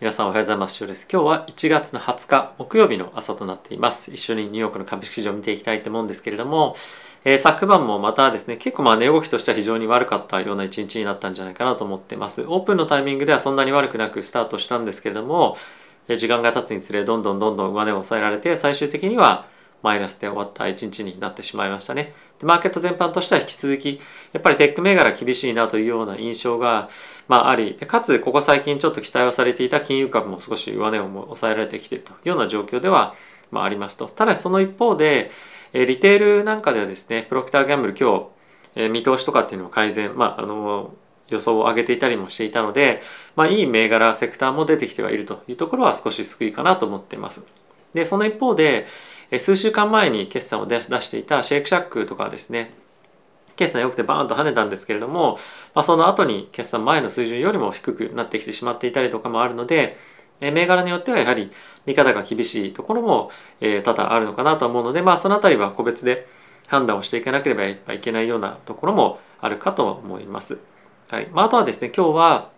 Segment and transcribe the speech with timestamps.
[0.00, 0.76] 皆さんおはようございます。
[0.76, 1.06] しです。
[1.12, 4.10] 今日は1月の20日木曜日の朝となっています。
[4.14, 6.74] 一緒にニューヨークの株式市場を見ていきたいと思うんですけれども、
[7.26, 12.40] えー、昨晩もまたですね、結構まあ値動きとしては非常に悪かったような一日になったんじゃないかなと思っています。
[12.40, 15.58] オープンのタイミングではそんなに悪くなくスタートしたんですけれども、
[16.16, 19.44] 時間が経つにつれどんどんどんどん上値を抑えられて、最終的には
[19.82, 22.12] マイナスで終わった一日になってしまいましたね。
[22.38, 24.00] でマーケット全般としては引き続き、
[24.32, 26.88] やっぱりテック銘柄厳しいなというような印象が、
[27.28, 33.14] まあ、あり、かつここ最近ちょっと期待をされていた金融株も少し上値を抑えられてきているというような状況では、
[33.50, 34.06] まあ、ありますと。
[34.06, 35.30] ただしその一方で、
[35.72, 38.28] リテールなんかではですね、プロクターギャンブル今
[38.76, 40.94] 日、見通しとかっていうのを改善、まあ、あの、
[41.28, 43.00] 予想を上げていたりもしていたので、
[43.36, 47.46] まあ、いい銘柄セクターも出てきてはいるというところは少し救いかなと思っています。
[47.94, 48.86] でその一方で
[49.38, 52.72] 数週間前に決算を出していたシェイクシャックとかですね。
[53.56, 55.38] 決算良くてバーンと跳ねたんですけれども、
[55.74, 59.96] まあ、その後に決算前の水準よりも低くなってきてしまっていたりとかもあるので
[60.40, 61.50] 銘柄によってはやはり
[61.84, 66.26] 見方が厳しいところも、え多々あるのかなと思うので、まあ、その辺りは個別で
[66.66, 70.58] 判断をしていかなければいけないようなところもあるかと思います。
[71.08, 71.28] はい。
[71.32, 72.50] まあ、あとはですね今日は、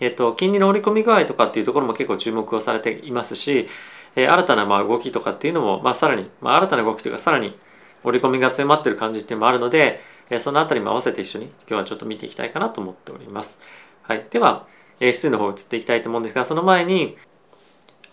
[0.00, 3.68] えっと、金利の織り込み具合とかっていうところも結構注目をされていますし、
[4.16, 7.56] え新たなまあ動きとかっていうのも、まあ、さらに、まあ、新たな動きというかさらに
[8.02, 10.00] 織り込みが強まってる感じっていうのもあるので、
[10.30, 13.60] えその辺りも合わせて一緒に今日はちょっと見ていきたいかなと思っております。
[14.02, 14.66] はい、では、
[15.00, 17.16] え指数の方移っていきたいと思うんですがその前に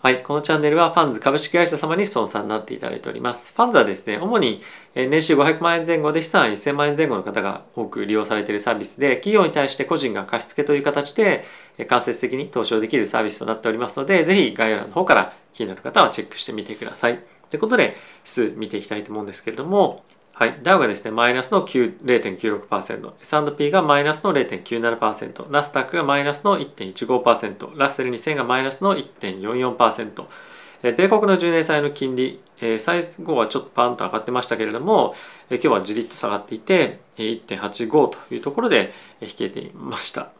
[0.04, 3.54] はい、このチャンネルはファンズ株式会社様にスポンサーになっていただいております。
[3.54, 4.60] ファンズはですね、主に
[4.94, 11.46] 年収500万円前後で資産1000万円前後の方が多く利用されているサービスで、企業に対して個人が貸付という形で
[11.88, 17.18] 間接的に投資をできるサービスとなっておりますので、ぜひ概要欄の方から気になる方はチェックしてみてください。
[17.48, 20.04] ということで、指数見ていきたいと思うんですけれども、
[20.36, 30.24] はい、ダウがですね、マイナスの0.96%、S&P がマイナスの0.97%、ナスダックがマイナスの1.15%、ラッセル2000がマイナスの1.44%、
[30.82, 32.40] 米国の10年債の金利、
[32.78, 35.14] 最後はちょっとパンと上がってましたけれども、
[35.50, 40.30] 今日はじりっと下がっていて、1.85というところで引けていました。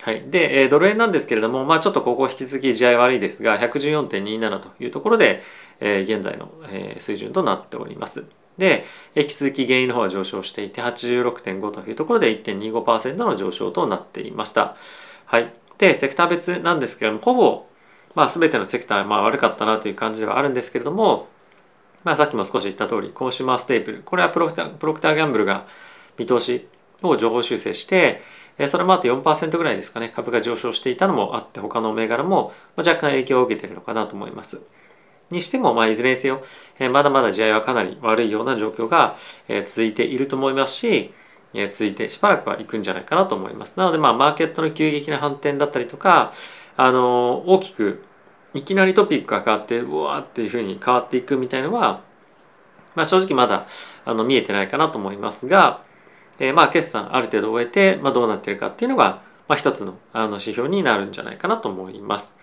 [0.00, 5.42] はい、で、ドル円なんですけれども、まあ、ちょっとここ引き続き地合い悪いですが、114.27というところで、
[5.78, 6.50] 現在の
[6.96, 8.24] 水準となっております。
[8.58, 8.84] で、
[9.14, 14.76] 引き続き原因の方は上昇していて86.5というところで1.25%の上昇となっていました。
[15.26, 15.52] はい。
[15.78, 17.66] で、セクター別なんですけれども、ほぼ、
[18.14, 21.28] まあ、全てのセクター、まあ、悪かったなという感じではあるんですけれども、
[22.04, 25.66] まあ、さっきも少し言った通り、コンシューマーステープル、これはプロクタープロクターギャンブルが
[26.16, 26.66] 見通し
[27.02, 28.22] を情報修正して、
[28.68, 34.62] それもあって4%ぐらいですかね、株が上昇していたのもあって、他の銘柄も若干影響を受けているのかなと思います。
[35.30, 36.42] にしても、まあ、いずれにせよ、
[36.78, 39.16] えまだまだ地合はかなり悪いような状況が、
[39.48, 41.12] え続いていると思いますし、
[41.54, 43.76] え続いてしばらくは行くんじゃないかなと思います。
[43.76, 46.32] なので、まあ、マーケットの急激な反転だったりとか、
[46.76, 48.04] あの大きく
[48.54, 52.02] いきなりトピックが変わってうわーっていうふうに変わっていくみたいのは、
[52.94, 53.66] まあ、正直まだ
[54.04, 55.82] あの見えてないかなと思いますが、
[56.38, 62.38] えー、まあ決算ある程度終えて、まあ、どうなってるかっていうのが、まあ、一つのあの指標になるんじゃないかなと思います。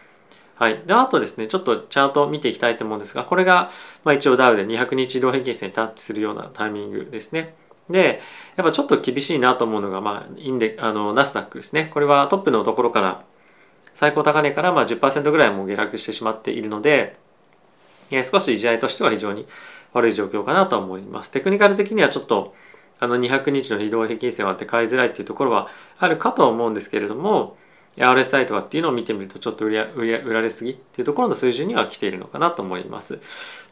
[0.64, 0.82] はい。
[0.86, 3.70] で、あとですね、ちょっとチャート見ていきたいと思うんですが、これが、
[4.06, 7.54] まあ、一応ダウで200日移動平均線にタッチするようなタイミングですね。
[7.90, 8.22] で、
[8.56, 11.92] やっぱちょっと厳しいなと思うのが、まあ、インデあのナスダックですね。
[11.94, 13.26] これはトップのところから、
[13.94, 17.18] 最高高値からまあ10%ぐらいも下落してしまっているので、
[18.10, 19.46] え少し試合いとしては非常に
[19.92, 21.32] 悪い状況かなと思います。
[21.32, 22.56] テクニカル的にはちょっと、
[23.00, 25.68] あの200日の移動平均線はあって買いづらいっていうところは
[26.00, 27.58] あるかと思うんですけれども、
[27.98, 33.20] RSI とかっていうのを見てみるとちょっと売り売り売られすぎっていうところの水準には来ているのかなと思います。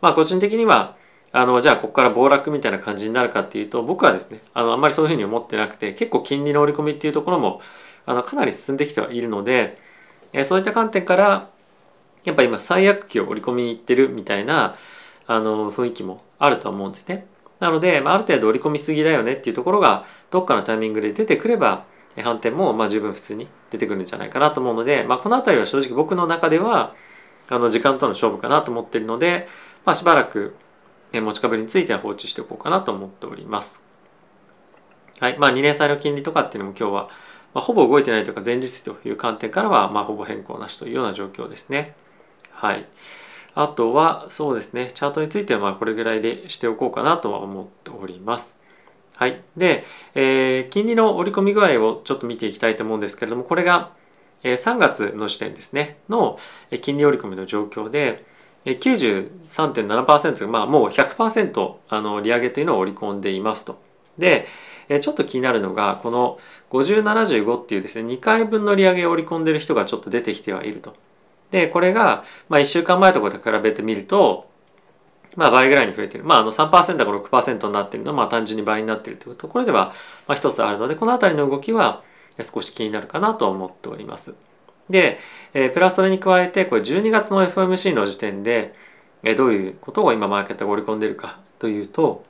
[0.02, 0.96] まあ個人的には
[1.32, 7.62] あのじゃあここから暴落みたいな感じになるかっていうと僕はですねあのあんまりそういうふうに思ってなくて結構金利の織り込みっていうところも
[8.06, 9.78] あのかなり進んできてはいるので
[10.34, 11.50] えそういった観点から
[12.24, 14.76] やっぱ今最悪期を織り込みに行ってるみたいな
[15.28, 17.26] あの雰囲気もあるとは思うんですね。
[17.60, 21.86] なので、まあ、ある程度織り込みすぎだよねっていうところがどっかのタイミングで出てくれば
[22.18, 26.94] 反転もまあ十分普通に出てくるんじゃないかなと思うので、まあ、この辺りは正直僕の中では
[27.48, 29.48] あの時間との勝負かなと思っているので、
[29.86, 30.56] まあ、しばらく
[31.14, 33.86] 持ち株については放置しておこうかなと思っております。
[35.20, 37.10] はいまあ、2年債の金利とかっていうのも今日は、
[37.54, 41.96] まあ、ほぼ動いてないというか前日という観点からは、まあ、ほぼ変更なしというような状況ですね。
[42.52, 42.88] はい。
[43.54, 48.61] あとはそうですね、チャートについてはまあこれぐらいでしておこうかなとは思っております。
[49.22, 49.40] はい。
[49.56, 49.84] で、
[50.16, 53.92] えー、金利の織り込み具合をちょっと見ていきたいと思うんですけれども、これが
[54.42, 56.40] 3月の時点ですね、の
[56.82, 58.26] 金利織り込みの状況で、
[58.66, 63.80] 93.7%まあもう100%あの利上げというのを織り込んでいますと。
[64.18, 64.48] で、
[65.02, 66.40] ちょっと気になるのが、この
[66.72, 70.96] 5075っていうですね、2回分の利上げを織り込んでる人がちょっと出てきてはいると。
[71.52, 74.50] でこれが、まあ、1週間前とかと比べてみると、
[75.36, 79.94] まあ、倍ぐらいに増えてる、まあ、あの3%か6%になっているのは、まあ、単純に倍になってるというところでは、
[80.28, 82.04] まあ、一つあるのでこの辺りの動きは
[82.42, 84.36] 少し気になるかなと思っております。
[84.90, 85.20] で、
[85.54, 88.74] えー、プラスそれに加えてこれ12月の FMC の時点で、
[89.24, 92.26] えー、どういうことを今マーケットが織り込んでるかというと、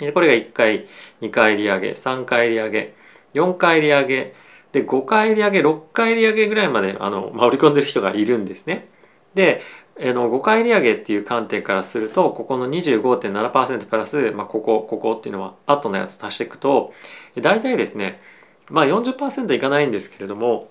[0.00, 0.86] えー、これが1回
[1.22, 2.94] 2回利上げ3回利上げ
[3.34, 4.34] 4回利上げ
[4.72, 8.88] で5回利上げ6回利上げぐらいまであの、まあ、織り込んでる人がいるんですね。
[9.34, 9.60] で
[9.96, 16.92] あの5回利上げっていう観点からするとここの25.7%プラス、まあ、ここここっていうのは後のやつ足していくと
[17.40, 18.20] 大体ですね
[18.70, 20.68] まあ40%いかないんですけれども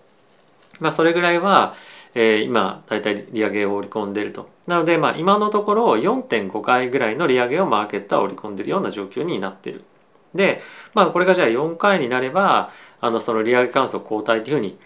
[0.80, 1.76] まあそれぐらいは、
[2.16, 4.50] えー、今大体利上げを織り込んでいると。
[4.68, 9.84] なのでまあ今のところ4.5回ぐらいの利上げをマーケットは織り込んでいるような状況になっている。
[10.34, 10.62] で
[10.94, 14.78] まあこれがじゃあ4回になればあのその利上げ観測交代というふうに、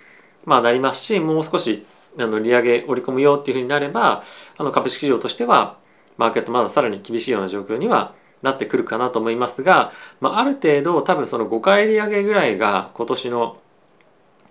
[0.45, 1.86] まあ、なりますしもう少し
[2.19, 4.24] あの利上げ織り込むよっていうふうになれば
[4.57, 5.77] あの株式市場としては
[6.18, 13.57] マーケットまださらに厳しいような状況にはなってくるかなと思いますが、まあ、ある程度多分その5回利上げぐらいが今年の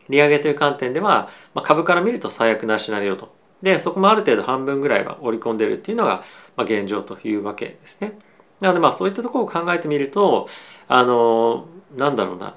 [0.08, 6.23] 利上げという観点では、まあ、株から見ると最悪なシナリオとでそこもある程度半分ぐらいは織り込んでるっていうのが、
[6.56, 8.19] まあ、現状というわけですね。
[8.61, 10.49] なのでまあそういったところを考えてみると
[10.88, 12.55] あのなんだろうな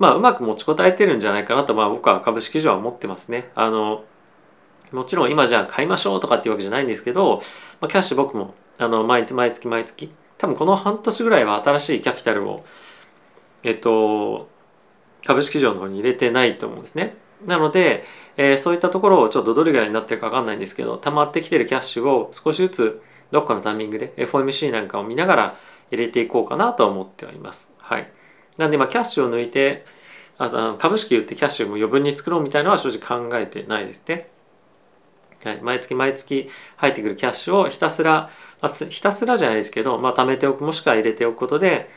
[0.00, 3.50] まあうまく持ちこたえてるんじゃないかなとまあ僕は株式市場は思ってますね。
[3.54, 4.02] あの
[4.92, 7.42] もちろん今じゃあ買いましょうとかっていうわけじゃないんですけど、
[7.80, 12.64] まあ、キャッシュ僕もあの毎月毎月毎月多分この半年ぐらいは新しいキャピタルを
[13.62, 14.48] えっと
[15.26, 17.14] 株式市場の方に入れてないと思うんですね。
[17.44, 18.04] なので、
[18.38, 25.56] えー、そういったところをちょっとどれぐらいになってるか分かんないんですけど溜まってきてるキャッシュを少しずつどっかのタイミングで FOMC なんかを見ながら
[25.90, 27.70] 入れていこうかなと思っております。
[27.78, 28.10] はい。
[28.60, 29.86] なんでまキャッシュを抜いて
[30.36, 34.28] あの株式売ってキャッシュも余分に作ろうみたいなのは正直考えてないですね。
[35.42, 38.30] はい、毎月毎月入ってくるキャッシュをひたすら、
[38.60, 41.88] まあ、ひたすらじゃないですけど、まあ、貯めておくもしくは入れておくことで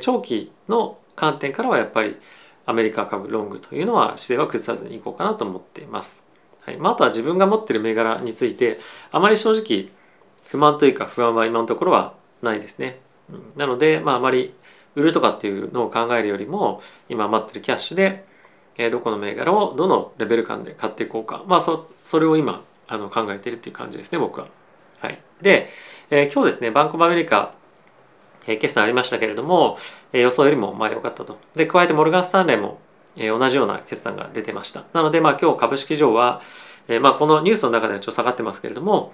[0.00, 2.16] 長期の観点からはやっぱり
[2.64, 6.26] アメリカ株ロングというのは姿勢は崩さずにいこうかなと思っています。
[6.64, 8.78] はいまあ、あとは自分が持ってる銘柄について
[9.12, 9.90] あまり正直
[10.48, 13.00] 不満というか不安は今のところはないですね。
[13.56, 14.54] なので、まあ、あまり
[14.98, 18.24] 売るとかっていうのを考えるよりも今余ってるキャッシュで、
[18.76, 24.48] えどこの銘柄をどのレベル感で買っていこうか、まあそ、それを今あの考えているっていう感じですね僕は。
[25.00, 25.68] はい、で、
[26.10, 27.54] えー、今日ですねバンコブアメリカ
[28.48, 29.78] え決算ありましたけれども、
[30.12, 31.38] え予想よりもまあ良かったと。
[31.54, 32.78] で、加えてモルガン・スタンレーも、
[33.16, 34.84] え同じような決算が出てました。
[34.92, 36.40] なので、まあ今日株式上は、
[36.88, 39.12] えまあこのニュースの中ではちょっと下がってますけれども、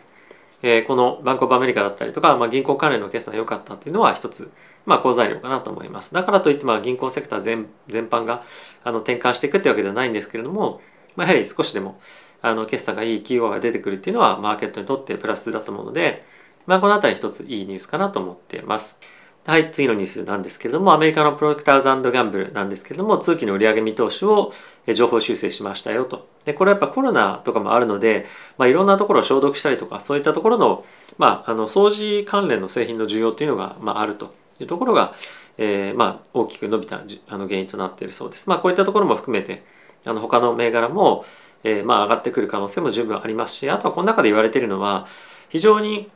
[0.66, 4.50] えこのバンコブアメリカだったりとか、まあ、銀行関連の決算が良かったというのは一つ、
[4.86, 6.14] まあ、好材料かなと思います。
[6.14, 8.42] だからといって、まあ、銀行セクター全全般が
[8.82, 10.80] あの転換していくってわけではないんですけれども、
[11.16, 12.00] まあ、やはり少しでも
[12.40, 16.24] あの決算がいい企業が出てくるっていうのはマーケットにとってプラスだと思うので、
[16.66, 18.98] まあ、この辺り一ついいニュースかなと思っています。
[19.46, 24.54] はい、次のニュースなんですけれども、アメリカのプロジェクターズギャンブルなんですけれども、通期の売上見通しを
[24.94, 26.26] 情報修正しましたよと。
[26.46, 28.24] で、これはやっぱコロナとかもあるので、
[28.56, 30.86] まあ、いろんなところを消毒したりとか、そういったところの、
[31.18, 35.14] まあ、あの掃除関連の製品の需要っていうのが、まあ、あるというところが、
[35.58, 38.48] えー、まあ、大きく伸びたあの原因となっているそうです。
[38.48, 39.62] まあ、こういったところも含めて、
[40.06, 41.26] あの他の銘柄も、
[41.64, 45.06] えー、まあ、上がってくる可能性も十分ありますし、あとはこの中で言われているのは、
[45.50, 46.10] 非常に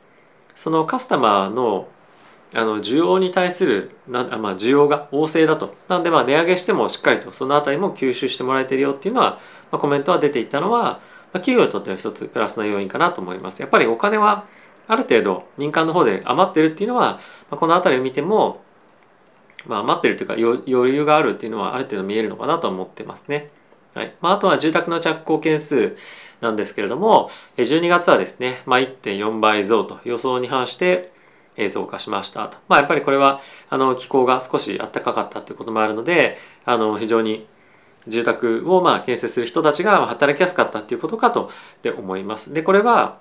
[0.54, 1.88] そのカスタマーの
[2.55, 5.75] あの需要に対するな、まあ、需要が旺盛だと。
[5.88, 9.38] なのでまあ値上げしてもしっかりとそのあたりも吸収してもらえてるよっていうのは、
[9.71, 11.00] まあ、コメントは出ていったのは、まあ、
[11.35, 13.61] 企業にとっては一つプラスな要因かなと思います。
[13.61, 14.47] やっぱりお金は
[14.87, 18.62] ある程度民間の方で余ってるっていうのは、まあ、この辺りを見ても、
[19.67, 20.35] まあ、余ってるというか
[20.67, 23.50] 余裕があるっていうのはある程度見えるのかなと思ってますね。
[23.95, 24.14] はい。
[24.21, 25.97] まあ、あとは住宅の着工件数
[26.40, 31.12] なんですけれども12月はですね、まあ、1.4倍増と予想に反して
[31.68, 32.58] 増加しましたと。
[32.68, 37.46] まあ、やっぱりこれはあの気候が少し暖かかったということもあるのであの非常に
[38.06, 41.50] 住宅をまあ建設する人たちが働きやすかったっていうことかと
[41.82, 42.52] で思います。
[42.52, 43.18] でこれは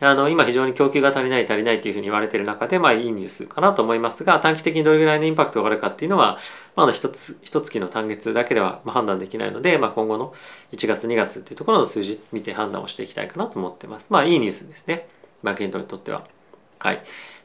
[0.00, 6.38] あの今非常に供給が足りない足りないっていうふうに言われている中でまあいいニュースかなと思いますが短期的にどれぐらいのインパクトがあるかっていうのは
[6.74, 10.34] まだ一つ一月の単月だけでは判断できないので、まあ、今後の
[10.72, 14.08] 1月2月っていうところの数字見て判断をしていきたいかなと思ってます。
[14.10, 15.06] まあいいニュースですね。
[15.42, 16.33] マーケットにとっては。
[16.84, 17.02] はい。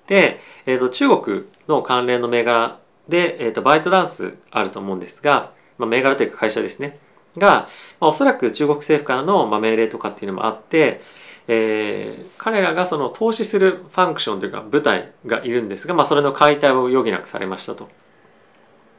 [0.08, 2.77] で、えーと、中国の関連の銘柄
[3.08, 7.00] で、えーと、バイトダンスあると思うんですが、まあ、銘柄というか会社ですね
[7.38, 7.69] が、
[8.01, 11.00] まあ、おそらく中国政府からの、まあ、命令とかっていうのもあって、
[11.48, 17.88] えー、彼らがその投資するファンクションというか部隊がいるんですが、まあ、それの解体を余儀なくされましたと。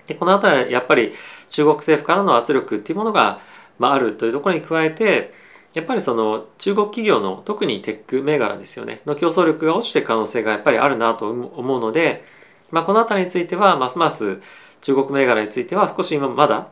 [0.07, 1.13] でこの辺りはやっぱり
[1.51, 3.41] 中国政府からの圧力っていうものが、
[3.79, 5.35] まあ、あるというところに加えて
[5.75, 12.25] やっぱりその中国企業の特にテック銘柄ですよねの競争力が落ちていく可能性がやっぱりあるなと思うので、
[12.71, 14.41] まあ、この辺りについてはますます
[14.81, 16.69] 中国銘柄については少し今まだ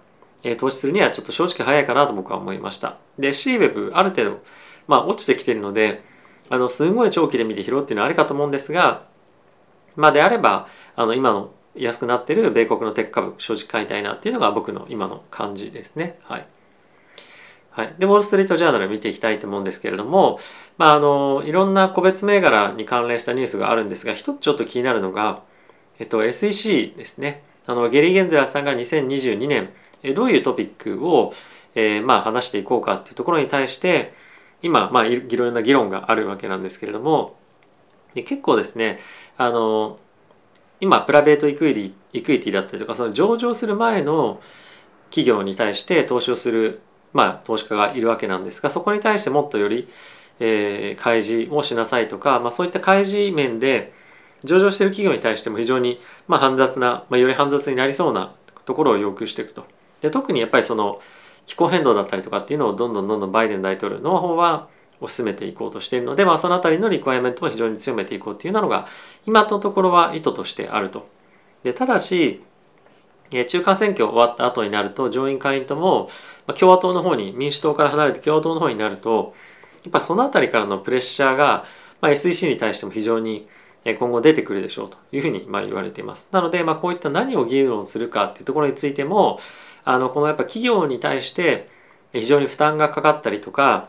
[0.58, 2.96] 投資するにはちょっと正直早いかなと僕は思いました。
[3.18, 4.40] で CWEB ある程度、
[4.86, 6.02] まあ、落ちてきてるので
[6.48, 9.04] あのすごい長期で見て拾うっていうのはありかと思うんですが
[9.96, 16.18] まあであればあの今の安くなってる米国のテック株正直買いたいなっていうのが僕の今の感じですね。
[16.22, 16.46] はい。
[17.78, 20.40] はい、で、ウォール・ストリート・ジャーナル見ていきたいと思うんですけれども、
[20.78, 25.44] まあ、あの、いろんな個別銘柄に関連したニュースがあるんですが、一つちょっと気になるのが、
[26.00, 27.44] えっと、SEC ですね。
[27.68, 29.70] あの、ゲリー・ゲンゼラさんが2022年、
[30.16, 31.32] どういうトピックを、
[31.76, 34.12] えー、まあ、話していこうかっていうところに対して、
[34.60, 37.36] 今、まあ、いろんな議論があるわけなんですけれども、
[38.14, 38.98] で結構ですね、
[39.36, 40.00] あの、
[40.80, 44.40] 今プライベートイクイリイクイティだったりとかその上場する前の
[45.10, 46.80] 企業に対して投資をする、
[47.12, 49.88] まあ、投資家がいるわけなんですがそこに対してもっとより、
[50.40, 53.92] えー、開示をしなさいとか、まあ、そういった開示面で
[54.44, 58.34] 上場している企業に対しても非常に、まあ、煩雑な、まあ、より煩雑になりそうな
[58.64, 59.64] ところを要求していくと。
[60.00, 61.00] で特にやっぱりその
[61.46, 64.68] 気候変動だったりとかっていうのをどんどんどんどんバイデン大統領の方は
[65.00, 68.86] を進めていこうとしているので、まあ、その辺りのリクワイアメントも非常に強めていこうっていうのが
[69.26, 71.08] 今のところは意図としてあると。
[71.62, 72.42] でただし
[73.46, 76.08] 中間選挙終わった後になると上院下院とも
[76.58, 79.34] 共和党の方に民主党から離れて共和党の方になると
[79.84, 81.64] やっぱその辺りからのプレッシャーが、
[82.00, 83.48] まあ、SEC に対しても非常に
[83.84, 86.28] 今後出てくるでしょうというふうにまあ言われています。
[86.32, 89.38] なので、まあ、こういった何を議論するかっていうところについても
[89.84, 91.68] あのこのやっぱ企業に対して
[92.12, 93.88] 非常に負担がかかったりとか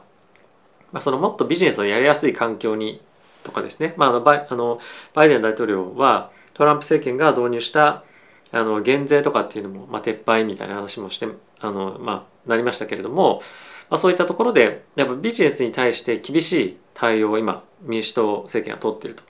[0.92, 3.02] まあ、そのもっとビジネスをやりやすい環境に
[3.44, 4.80] とかですね、まあ、あのバイあの
[5.14, 8.04] バイデン大統領はトランプ政権が導入した
[8.52, 11.28] あの減税とかっていうのも、まあ、撤廃みたいな話もして
[11.60, 13.42] あの、まあ、なりましたけれども、
[13.90, 19.24] まあ、そういったところでやっぱビジネスに対して厳しい対応を今民主党政権は取ってると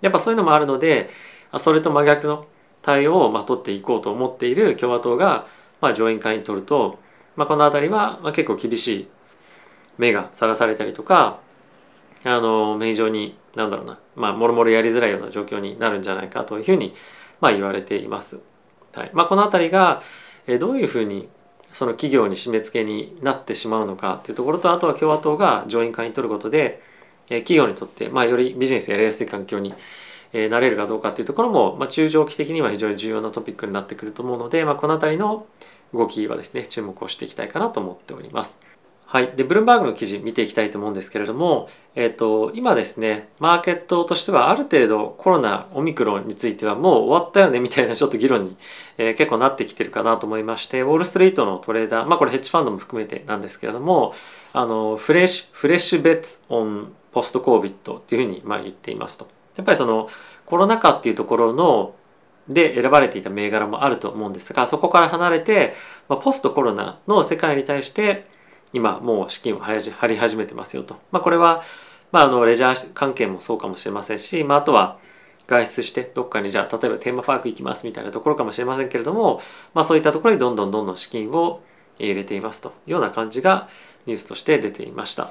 [0.00, 1.10] やっぱそういうのもあるので
[1.58, 2.46] それと真逆の
[2.82, 5.46] 対応をまあ取っていこうと思っている共和党が、
[5.80, 6.98] まあ、上院会に取ると、
[7.36, 9.08] まあ、この辺りはまあ結構厳しい
[9.98, 11.40] 目がさらされたりとか
[12.24, 16.94] あの非常に何だろうなまあもろもろやりづらいような状況になるんじゃないかというふうに、
[17.40, 18.49] まあ、言われています。
[18.94, 20.02] はいまあ、この辺りが
[20.58, 21.28] どういうふうに
[21.72, 26.82] その企業に締め付けになってしまうのかというところとあとは共和党が上院会に取ることで
[27.28, 29.74] 企業にとって、まあ、よりビジネスやりやすい環境に
[30.32, 35.46] なれるかどうかっていうところも、まあ、中長期的には非常に重要なトピックになってくると思うので、まあ、この辺りの
[35.94, 38.60] 動きはですね注目をしていきたいかなと思っております。
[39.12, 39.32] はい。
[39.34, 48.56] で、ブルームバーグの記事見ていきたいと思うんですけれども、えっ、ー、と、今ですね、マーケットとしてはある程度コロナ、オミクロンについてはもう終わったよねみたいなちょっと議論に、
[48.98, 54.14] えー、結構なってきてるかなと思いまして、ウォールストリートのトレーダー、まあこれヘッジファンドも含めてなんですけれども、
[54.52, 59.26] あの、フレッシュ、フレッシュベッツオンポストコービットっていうふうにまあ言っていますと。
[59.56, 60.08] やっぱりその
[60.46, 61.96] コロナ禍っていうところの
[62.48, 65.74] で選ばれていた銘柄もあると思うんですがそこから離れて、
[66.08, 68.26] まあ、ポストコロナの世界に対して
[68.72, 71.62] 今もう資金を張り始めてますよと、まあ、これは、
[72.12, 74.98] まあ、あのレジャー関係もそうかもしれませんし、まあ、あとは
[75.48, 79.40] 外出してどっかにじゃあ例えばテーマパーク行きますみたいなところかもしれませんけれども、
[79.74, 81.62] まあ、そういったところにどんどんどんどん資金を
[81.98, 83.68] 入れていますというような感じが
[84.06, 85.30] ニュースとして出ていました。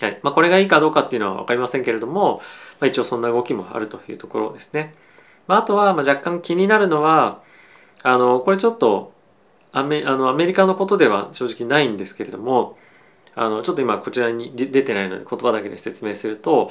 [0.00, 2.42] はいまあ、これがいいかどうかっていうのは分かりませんけれども、
[2.80, 4.94] まあ、一応そんな動きもあるというところですね。
[5.46, 7.40] まあ、あとはまあ若干気になるのは
[8.02, 9.13] あのこれちょっと
[9.74, 12.78] アメあのアメリカのことでは正直ないんですけれども
[13.34, 16.70] あのちょっと今こちらに出てないので言葉だけで説明すると、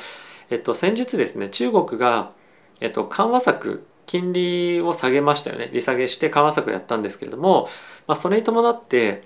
[0.49, 2.31] えっと、先日ですね中国が、
[2.79, 7.67] えっと、緩和策金利を下げましたよね利下げして緩和策をやったんですけれども、
[8.07, 9.23] まあ、それに伴って、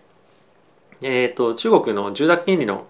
[1.03, 2.87] えっと、中国の住宅金利の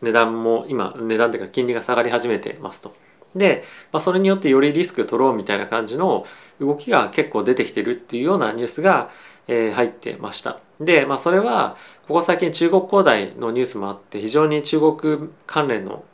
[0.00, 2.94] 値段も今値段というか金利が下がり始めてますと。
[3.34, 6.24] で、まあ、それによってよりリスク取ろうみたいな感じの
[6.60, 9.10] 動きが結構出てきてるっていうようなニュースが
[9.50, 10.60] えー、入ってました。
[10.80, 16.04] で、まあ、それはここ最近中国恒大のニュースもあって非常に中国関連の、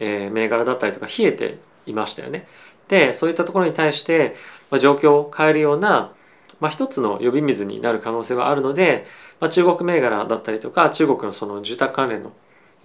[0.00, 2.46] えー、銘柄だったりとか冷えていましたよね。
[2.88, 4.34] でそういったところに対して、
[4.70, 6.12] まあ、状況を変えるような、
[6.60, 9.06] まあ、一つの呼び水になる可能性はあるので、
[9.40, 12.32] まあ、中国銘柄だったりとか中国のその住宅関連の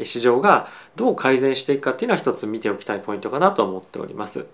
[0.06, 4.46] 市場がどう改善していくかっていうのは一つ見ておきたいポイントかなと思っております。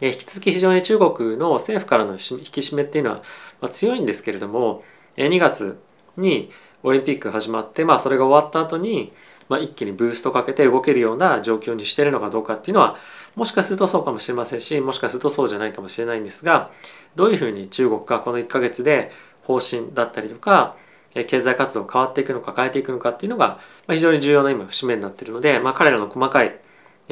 [0.00, 3.20] 引き続き非常に中国の政府からの引き締めっていうの
[3.60, 4.82] は強いんですけれども
[5.16, 5.78] 2月
[6.16, 6.50] に
[6.82, 9.12] オリンピック始まって、まあ、それが終わった後に、
[9.48, 12.96] まあ、一気にブーストかけて動けるような状況にしてるのかどうかっていうのは
[13.36, 16.70] もしかするとそうかもしれませんしもしかするとそうじゃないかもしれないんですが
[17.14, 19.10] どういうふうに中国がこの1ヶ月で
[19.42, 20.76] 方針だったりとか
[21.12, 26.54] 経済活動変わっていくのか変えていくのかっていうのが非常に重要な今節目になっているので、まあ、彼らの細かい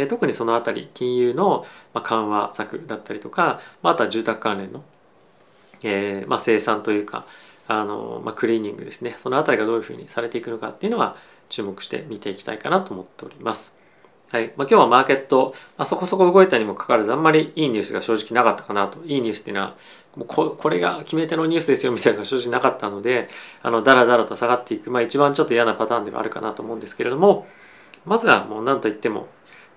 [0.08, 4.84] 特にその辺り金融の緩和策だったりとかあとは住宅関連の、
[5.82, 7.24] えーまあ、生産というか
[7.66, 11.16] あの、まあ、クリーニングですねその辺りがどういうふうにされていくのかっていうのは
[11.48, 13.76] 注目して見ていきたいかなと思っております。
[14.30, 14.52] はい。
[14.56, 19.02] まあ、今日はマーケット、まあ、そこそこ動いたにもかかわらずあんまりいいニュースが正直なかったかなと。
[19.06, 19.76] いいニュースっていうのは
[20.16, 23.28] もうここれが決め手のニュースですよみたいなのが正直なかったので
[23.62, 27.47] あのだらだらと下がっていく、まあ、一番ちょっと嫌なパターンではあるかなと思うんですけれども
[28.04, 29.28] まずはもう何といっても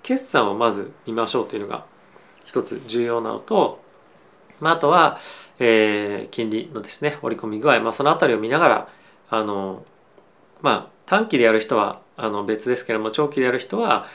[0.04, 1.86] 決算をまず見ましょうというのが
[2.44, 3.82] 一つ重要なのと、
[4.60, 5.18] まあ、あとは、
[5.60, 8.90] えー、金利のですね織り込み具合、まあ、その辺りを見ながら
[9.30, 9.86] あの
[10.62, 14.06] まあ短期でやる人はあの別ですけれども長期でやる人は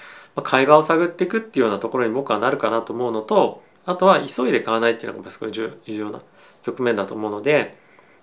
[0.42, 6.20] 会話を探っていくっていうようなところに僕はなるかなと思うのとあとは急いで買わないっていうのがすごい重要な
[6.62, 7.76] 局面だと思うので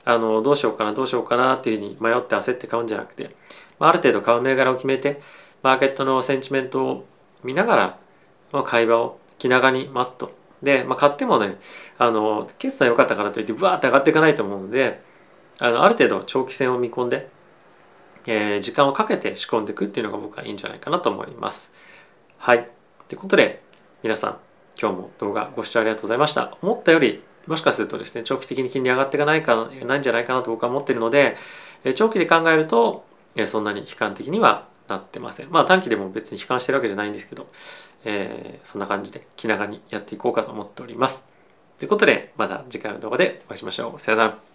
[0.06, 3.36] あのどうしようかなどうしようかなっていうふうに迷って焦って買うんじゃなくて
[3.80, 5.22] まある程度買う銘柄を決めて
[5.62, 7.06] マーケットのセンチメントを
[7.44, 8.00] 見ながら、
[8.52, 10.32] ま、会話を気長に待つと。
[10.62, 11.58] で、まあ、買ってもね
[11.98, 15.02] あの決算良かったからといってブワーって上がっていかないと思うので
[15.60, 17.30] あのある程度長期戦を見込んで、
[18.26, 21.74] えー、時間をかけて仕込んでいくっていうのが僕はいいんじゃないかなと思います。
[22.44, 22.68] はい。
[23.08, 23.64] ということで、
[24.04, 24.38] 皆さん、
[24.78, 26.58] 今日も動画ご視聴ありがとうございました。
[26.62, 31.38] 思ったより、もしかするとですね、長期的に金利上がっていかないか、ないんじゃないかなと僕は思っているので、
[31.96, 33.06] 長期で考えると、
[33.46, 35.52] そんなに悲観的にはなってません。
[35.52, 37.48] まあ短期でも別に悲観してるわけじゃないんですけど、
[38.04, 41.30] えー、そんな感じで気長にやっていこうかと思っております。
[41.80, 44.00] ということで、また次回の動画でお会いしましょう。
[44.00, 44.53] さよなら。